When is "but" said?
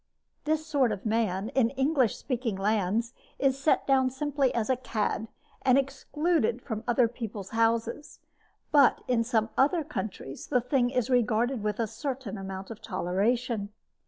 8.71-9.01